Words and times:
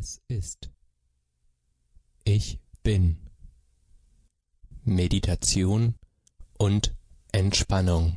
Es 0.00 0.22
ist. 0.28 0.70
Ich 2.24 2.58
bin. 2.82 3.18
Meditation 4.82 5.94
und 6.56 6.96
Entspannung. 7.32 8.16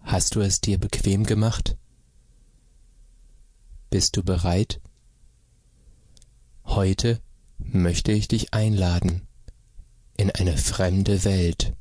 Hast 0.00 0.34
du 0.34 0.40
es 0.40 0.60
dir 0.60 0.78
bequem 0.78 1.22
gemacht? 1.22 1.78
Bist 3.88 4.16
du 4.16 4.24
bereit? 4.24 4.80
Heute 6.64 7.22
möchte 7.58 8.10
ich 8.10 8.26
dich 8.26 8.52
einladen 8.52 9.28
in 10.16 10.32
eine 10.32 10.56
fremde 10.56 11.22
Welt. 11.22 11.76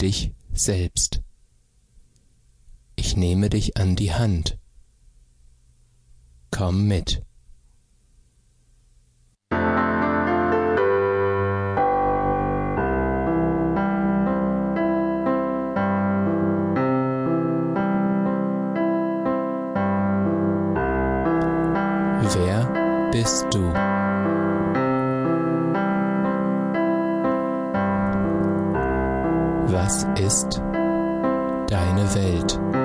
Dich 0.00 0.32
selbst. 0.50 1.20
Ich 2.96 3.18
nehme 3.18 3.50
dich 3.50 3.76
an 3.76 3.96
die 3.96 4.14
Hand. 4.14 4.58
Komm 6.58 6.88
mit. 6.88 7.22
Wer 22.34 23.08
bist 23.12 23.46
du? 23.54 23.72
Was 29.72 30.04
ist 30.18 30.60
deine 31.68 32.14
Welt? 32.16 32.77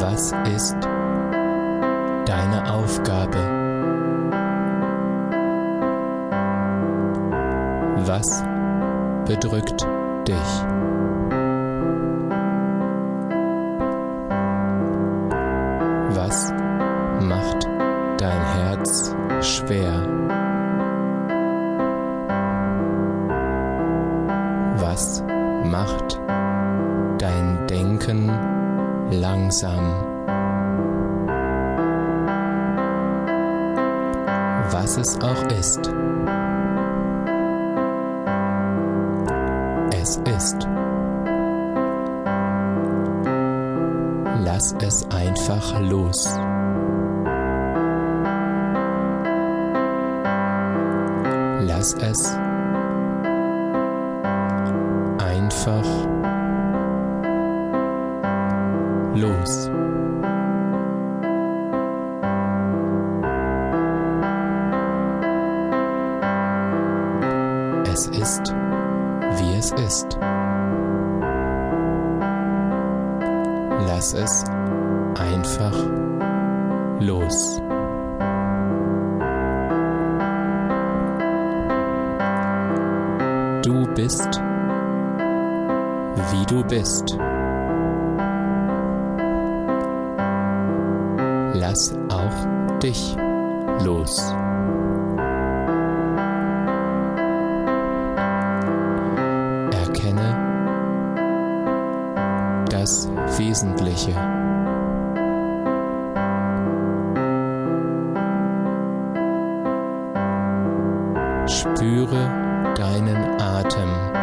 Was 0.00 0.32
ist 0.54 0.76
deine 2.24 2.72
Aufgabe? 2.72 3.38
Was 8.06 8.44
bedrückt 9.26 9.84
dich? 10.28 10.52
Was 16.14 16.52
macht 17.20 17.66
dein 18.18 18.44
Herz 18.54 19.16
schwer? 19.40 20.06
Was 24.76 25.24
macht 25.64 26.20
dein 27.18 27.66
Denken 27.66 28.67
langsam? 29.10 29.84
Was 34.70 34.96
es 34.96 35.18
auch 35.20 35.42
ist. 35.58 35.90
Es 39.92 40.16
ist. 40.36 40.68
Lass 44.44 44.74
es 44.80 45.06
einfach 45.10 45.80
los. 45.80 46.38
Lass 51.66 51.94
es 51.94 52.38
einfach 55.18 55.84
los. 55.84 56.37
Es 67.90 68.06
ist, 68.06 68.54
wie 69.38 69.58
es 69.58 69.72
ist. 69.72 70.18
Lass 73.88 74.14
es 74.14 74.44
einfach 75.18 75.74
los. 77.00 77.60
Du 83.64 83.84
bist, 83.94 84.40
wie 86.30 86.46
du 86.46 86.62
bist. 86.64 87.18
Lass 91.60 91.92
auch 92.08 92.78
dich 92.78 93.16
los. 93.84 94.32
Erkenne 99.72 100.36
das 102.70 103.08
Wesentliche. 103.36 104.12
Spüre 111.48 112.74
deinen 112.76 113.40
Atem. 113.40 114.17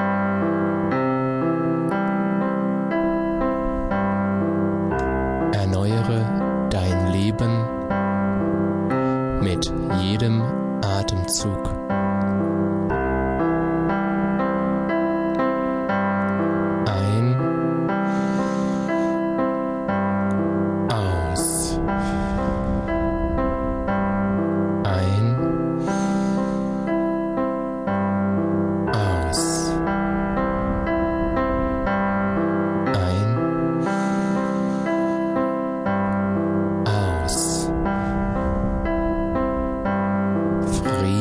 Leben 7.37 7.65
mit 9.41 9.71
jedem 10.01 10.41
Atemzug. 10.81 11.69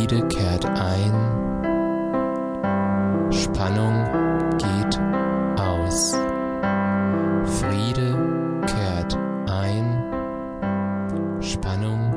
Friede 0.05 0.29
kehrt 0.29 0.67
ein, 0.67 1.15
Spannung 3.33 4.05
geht 4.59 5.01
aus. 5.59 6.15
Friede 7.47 8.15
kehrt 8.67 9.17
ein, 9.47 10.05
Spannung 11.41 12.01
geht 12.01 12.09
aus. 12.09 12.14